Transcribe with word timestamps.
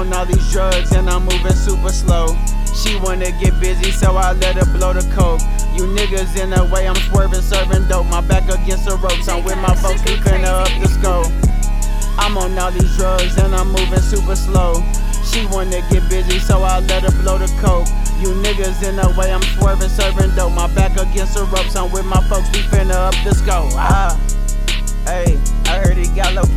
on 0.00 0.12
all 0.14 0.24
these 0.24 0.50
drugs 0.50 0.92
and 0.92 1.10
I'm 1.10 1.24
moving 1.24 1.52
super 1.52 1.90
slow. 1.92 2.34
She 2.72 2.96
wanna 3.00 3.32
get 3.36 3.60
busy, 3.60 3.90
so 3.90 4.16
I 4.16 4.32
let 4.32 4.56
her 4.56 4.64
blow 4.72 4.94
the 4.94 5.04
coke. 5.12 5.40
You 5.76 5.84
niggas 5.84 6.40
in 6.40 6.50
the 6.50 6.64
way, 6.72 6.88
I'm 6.88 6.96
swerving, 6.96 7.42
serving 7.42 7.86
dope. 7.88 8.06
My 8.06 8.22
back 8.22 8.48
against 8.48 8.86
the 8.86 8.96
ropes, 8.96 9.28
I'm 9.28 9.44
with 9.44 9.58
my 9.58 9.74
folks, 9.76 10.00
we 10.08 10.16
finna 10.24 10.64
up 10.64 10.72
the 10.80 10.88
scope. 10.88 11.28
I'm 12.16 12.38
on 12.38 12.58
all 12.58 12.72
these 12.72 12.96
drugs 12.96 13.36
and 13.36 13.54
I'm 13.54 13.68
moving 13.68 14.00
super 14.00 14.36
slow. 14.36 14.80
She 15.22 15.44
wanna 15.52 15.84
get 15.92 16.08
busy, 16.08 16.38
so 16.38 16.62
I 16.62 16.80
let 16.80 17.02
her 17.02 17.12
blow 17.20 17.36
the 17.36 17.52
coke. 17.60 17.86
You 18.20 18.32
niggas 18.40 18.80
in 18.82 18.96
the 18.96 19.12
way, 19.18 19.32
I'm 19.32 19.42
swerving, 19.58 19.90
serving 19.90 20.34
dope. 20.34 20.54
My 20.54 20.72
back 20.74 20.96
against 20.96 21.34
the 21.34 21.44
ropes, 21.44 21.76
I'm 21.76 21.92
with 21.92 22.06
my 22.06 22.22
folks, 22.28 22.48
we 22.56 22.64
finna 22.72 23.12
up 23.12 23.14
the 23.22 23.34
scope. 23.34 23.76
Ah, 23.76 24.16
hey, 25.04 25.36
I 25.66 25.84
heard 25.84 25.98
he 25.98 26.08
got 26.16 26.32
locations. 26.32 26.49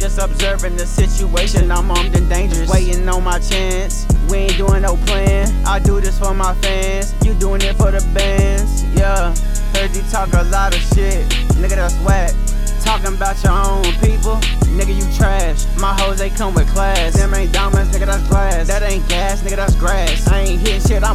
Just 0.00 0.18
observing 0.18 0.76
the 0.76 0.86
situation, 0.86 1.70
I'm 1.70 1.90
armed 1.90 2.16
and 2.16 2.26
dangerous. 2.26 2.70
Waiting 2.70 3.06
on 3.06 3.22
my 3.22 3.38
chance, 3.38 4.06
we 4.30 4.38
ain't 4.38 4.56
doing 4.56 4.80
no 4.80 4.96
plan. 4.96 5.46
I 5.66 5.78
do 5.78 6.00
this 6.00 6.18
for 6.18 6.32
my 6.32 6.54
fans, 6.54 7.14
you 7.22 7.34
doing 7.34 7.60
it 7.60 7.76
for 7.76 7.90
the 7.90 8.00
bands. 8.14 8.82
Yeah, 8.96 9.34
heard 9.74 9.94
you 9.94 10.00
talk 10.10 10.32
a 10.32 10.44
lot 10.44 10.74
of 10.74 10.80
shit, 10.80 11.28
nigga, 11.60 11.76
that's 11.76 11.98
whack. 12.00 12.32
Talking 12.80 13.14
about 13.14 13.44
your 13.44 13.52
own 13.52 13.84
people, 14.00 14.40
nigga, 14.72 14.96
you 14.96 15.04
trash. 15.18 15.66
My 15.76 15.92
hoes, 16.00 16.18
they 16.18 16.30
come 16.30 16.54
with 16.54 16.68
class. 16.72 17.12
Them 17.12 17.34
ain't 17.34 17.52
diamonds, 17.52 17.94
nigga, 17.94 18.06
that's 18.06 18.26
glass. 18.26 18.68
That 18.68 18.82
ain't 18.82 19.06
gas, 19.06 19.42
nigga, 19.42 19.56
that's 19.56 19.76
grass. 19.76 20.26
I 20.28 20.40
ain't 20.40 20.60
hitting 20.60 20.80
shit. 20.80 20.90
Yeah, 21.02 21.09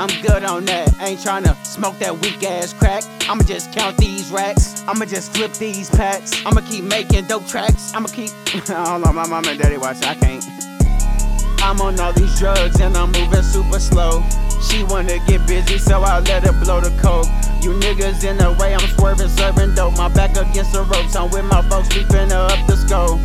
I'm 0.00 0.22
good 0.22 0.44
on 0.44 0.64
that. 0.64 0.88
Ain't 1.02 1.20
tryna 1.20 1.54
smoke 1.62 1.98
that 1.98 2.18
weak 2.22 2.42
ass 2.42 2.72
crack. 2.72 3.04
I'ma 3.28 3.42
just 3.42 3.70
count 3.70 3.98
these 3.98 4.30
racks. 4.30 4.82
I'ma 4.88 5.04
just 5.04 5.36
flip 5.36 5.52
these 5.52 5.90
packs. 5.90 6.32
I'ma 6.46 6.62
keep 6.62 6.84
making 6.84 7.26
dope 7.26 7.46
tracks. 7.46 7.92
I'ma 7.94 8.08
keep. 8.08 8.30
Hold 8.66 9.04
on, 9.04 9.14
my 9.14 9.26
mom 9.26 9.44
and 9.44 9.60
daddy 9.60 9.76
watch. 9.76 10.02
I 10.02 10.14
can't. 10.14 10.42
I'm 11.60 11.82
on 11.82 12.00
all 12.00 12.14
these 12.14 12.32
drugs 12.38 12.80
and 12.80 12.96
I'm 12.96 13.12
moving 13.12 13.42
super 13.42 13.78
slow. 13.78 14.24
She 14.62 14.84
wanna 14.84 15.18
get 15.26 15.46
busy, 15.46 15.76
so 15.76 16.00
I 16.00 16.20
let 16.20 16.44
her 16.44 16.64
blow 16.64 16.80
the 16.80 16.96
coke. 17.02 17.28
You 17.60 17.76
niggas 17.76 18.24
in 18.24 18.38
the 18.38 18.56
way, 18.58 18.72
I'm 18.72 18.88
swerving, 18.96 19.28
serving 19.28 19.74
dope. 19.74 19.98
My 19.98 20.08
back 20.08 20.30
against 20.30 20.72
the 20.72 20.82
ropes, 20.84 21.14
I'm 21.14 21.28
with 21.28 21.44
my 21.44 21.60
folks, 21.68 21.94
we 21.94 22.04
up 22.32 22.66
the 22.66 22.76
scope. 22.76 23.20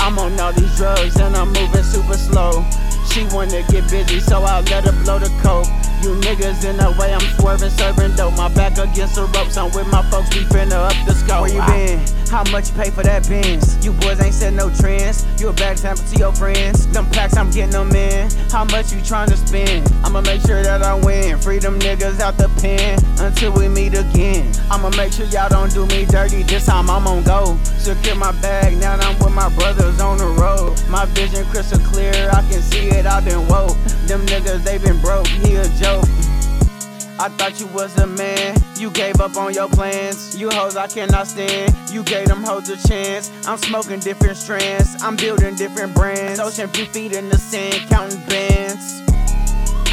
I'm 0.00 0.18
on 0.18 0.40
all 0.40 0.52
these 0.54 0.76
drugs 0.76 1.16
and 1.20 1.36
I'm 1.36 1.52
moving 1.52 1.84
super 1.84 2.18
slow. 2.18 2.66
She 3.14 3.22
wanna 3.26 3.62
get 3.70 3.88
busy, 3.88 4.18
so 4.18 4.42
I 4.42 4.58
let 4.62 4.86
her 4.86 5.04
blow 5.04 5.20
the 5.20 5.30
coke. 5.40 5.68
You 6.02 6.18
niggas 6.26 6.68
in 6.68 6.78
the 6.78 6.90
way, 6.98 7.14
I'm 7.14 7.20
swerving, 7.38 7.70
serving 7.70 8.16
dope. 8.16 8.36
My 8.36 8.52
back 8.52 8.76
against 8.76 9.14
the 9.14 9.30
ropes, 9.30 9.56
I'm 9.56 9.70
with 9.70 9.86
my 9.86 10.02
folks, 10.10 10.34
we 10.34 10.42
finna 10.50 10.90
up 10.90 11.06
the 11.06 11.14
scope. 11.14 11.42
Where 11.42 11.54
you 11.54 11.62
been? 11.62 12.02
How 12.26 12.42
much 12.50 12.70
you 12.70 12.74
pay 12.74 12.90
for 12.90 13.04
that 13.04 13.28
Benz? 13.28 13.78
You 13.86 13.92
boys 13.92 14.20
ain't 14.20 14.34
set 14.34 14.52
no 14.52 14.68
trends. 14.68 15.24
You 15.40 15.50
a 15.50 15.52
bad 15.52 15.78
example 15.78 16.04
to 16.04 16.16
your 16.18 16.32
friends. 16.32 16.88
Them 16.88 17.08
packs, 17.10 17.36
I'm 17.36 17.52
getting 17.52 17.70
them 17.70 17.94
in. 17.94 18.28
How 18.50 18.64
much 18.64 18.90
you 18.90 18.98
tryna 18.98 19.38
spend? 19.38 19.86
I'ma 20.02 20.20
make 20.22 20.42
sure 20.42 20.64
that 20.64 20.82
I 20.82 20.94
win. 20.98 21.38
Free 21.38 21.60
them 21.60 21.78
niggas 21.78 22.18
out 22.18 22.36
the 22.36 22.50
pen 22.60 22.98
until 23.20 23.52
we 23.52 23.68
meet 23.68 23.94
again. 23.94 24.33
I'ma 24.74 24.90
make 24.96 25.12
sure 25.12 25.24
y'all 25.26 25.48
don't 25.48 25.72
do 25.72 25.86
me 25.86 26.04
dirty. 26.04 26.42
This 26.42 26.66
time 26.66 26.90
I'm 26.90 27.06
on 27.06 27.22
go. 27.22 27.56
Secure 27.78 28.16
my 28.16 28.32
bag, 28.42 28.76
now 28.76 28.96
I'm 28.96 29.16
with 29.20 29.32
my 29.32 29.48
brothers 29.54 30.00
on 30.00 30.18
the 30.18 30.26
road. 30.26 30.74
My 30.90 31.04
vision 31.14 31.46
crystal 31.46 31.78
clear, 31.78 32.28
I 32.32 32.40
can 32.50 32.60
see 32.60 32.88
it 32.88 33.06
out 33.06 33.24
been 33.24 33.46
woke. 33.46 33.76
Them 34.08 34.26
niggas, 34.26 34.64
they 34.64 34.78
been 34.78 35.00
broke, 35.00 35.28
he 35.28 35.54
a 35.54 35.68
joke. 35.78 36.04
I 37.20 37.28
thought 37.38 37.60
you 37.60 37.68
was 37.68 37.96
a 37.98 38.06
man, 38.08 38.56
you 38.76 38.90
gave 38.90 39.20
up 39.20 39.36
on 39.36 39.54
your 39.54 39.68
plans. 39.68 40.36
You 40.36 40.50
hoes 40.50 40.74
I 40.74 40.88
cannot 40.88 41.28
stand, 41.28 41.72
you 41.92 42.02
gave 42.02 42.26
them 42.26 42.42
hoes 42.42 42.68
a 42.68 42.88
chance. 42.88 43.30
I'm 43.46 43.58
smoking 43.58 44.00
different 44.00 44.36
strands, 44.36 45.00
I'm 45.04 45.14
building 45.14 45.54
different 45.54 45.94
brands. 45.94 46.40
Ocean 46.40 46.68
few 46.70 46.86
feet 46.86 47.12
in 47.12 47.28
the 47.28 47.38
sand, 47.38 47.88
counting 47.88 48.26
bands. 48.26 49.03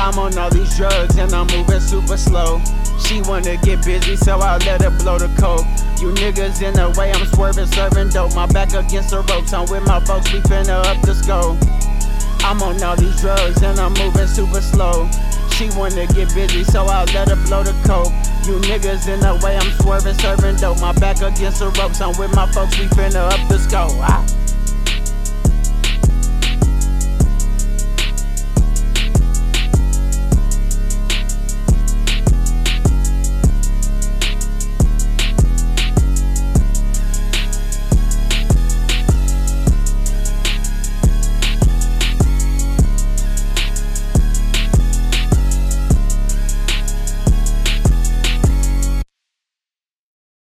I'm 0.01 0.17
on 0.17 0.35
all 0.35 0.49
these 0.49 0.75
drugs 0.75 1.15
and 1.17 1.31
I'm 1.31 1.45
moving 1.53 1.79
super 1.79 2.17
slow. 2.17 2.59
She 3.05 3.21
wanna 3.21 3.55
get 3.57 3.85
busy, 3.85 4.15
so 4.15 4.39
I 4.39 4.57
let 4.57 4.81
her 4.81 4.89
blow 4.97 5.19
the 5.19 5.29
coke. 5.39 5.63
You 6.01 6.09
niggas 6.17 6.63
in 6.63 6.73
the 6.73 6.89
way, 6.97 7.11
I'm 7.13 7.27
swerving, 7.27 7.67
serving 7.67 8.09
dope. 8.09 8.33
My 8.33 8.47
back 8.47 8.73
against 8.73 9.11
the 9.11 9.21
ropes, 9.21 9.53
I'm 9.53 9.69
with 9.69 9.85
my 9.85 9.99
folks, 9.99 10.33
we 10.33 10.39
finna 10.39 10.83
up 10.83 10.99
the 11.03 11.13
scope. 11.13 11.55
I'm 12.41 12.63
on 12.63 12.81
all 12.81 12.95
these 12.95 13.21
drugs 13.21 13.61
and 13.61 13.79
I'm 13.79 13.93
moving 13.93 14.25
super 14.25 14.59
slow. 14.59 15.07
She 15.51 15.69
wanna 15.77 16.07
get 16.07 16.33
busy, 16.33 16.63
so 16.63 16.85
I 16.85 17.05
let 17.13 17.29
her 17.29 17.37
blow 17.45 17.61
the 17.61 17.77
coke. 17.85 18.09
You 18.49 18.57
niggas 18.57 19.07
in 19.07 19.19
the 19.19 19.39
way, 19.45 19.55
I'm 19.55 19.69
swerving, 19.81 20.17
serving 20.17 20.55
dope. 20.55 20.81
My 20.81 20.93
back 20.93 21.21
against 21.21 21.59
the 21.59 21.69
ropes, 21.77 22.01
I'm 22.01 22.17
with 22.17 22.33
my 22.33 22.51
folks, 22.51 22.75
we 22.79 22.87
finna 22.97 23.29
up 23.29 23.47
the 23.49 23.59
scope. 23.59 23.93
Ah. 24.01 24.40